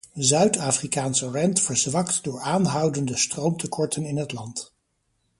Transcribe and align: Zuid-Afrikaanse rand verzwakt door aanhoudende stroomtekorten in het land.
Zuid-Afrikaanse 0.19 1.27
rand 1.31 1.59
verzwakt 1.59 2.23
door 2.23 2.39
aanhoudende 2.39 3.17
stroomtekorten 3.17 4.03
in 4.05 4.17
het 4.17 4.31
land. 4.33 4.73